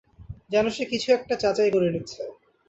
যেন 0.49 0.65
সে 0.69 0.83
কিছু 0.85 1.07
একটা 1.11 1.33
যাচাই 1.35 1.71
করে 1.71 1.89
নিচ্ছে। 1.91 2.21